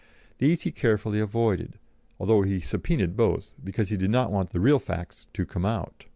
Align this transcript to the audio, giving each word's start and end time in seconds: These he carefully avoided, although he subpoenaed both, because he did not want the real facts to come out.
These 0.39 0.63
he 0.63 0.71
carefully 0.71 1.19
avoided, 1.19 1.77
although 2.19 2.41
he 2.41 2.59
subpoenaed 2.59 3.15
both, 3.15 3.53
because 3.63 3.89
he 3.89 3.97
did 3.97 4.09
not 4.09 4.31
want 4.31 4.49
the 4.49 4.59
real 4.59 4.79
facts 4.79 5.27
to 5.33 5.45
come 5.45 5.63
out. 5.63 6.05